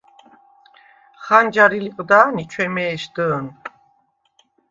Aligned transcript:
ხანჯარი 1.23 1.79
ლიყდა̄ნი 1.85 2.43
ჩვემე̄შდჷ̄ნ. 2.51 3.45